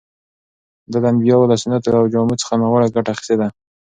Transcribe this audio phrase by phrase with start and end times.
[0.91, 3.47] ده د انبیاوو له سنتو او جامو څخه ناوړه ګټه اخیستې ده.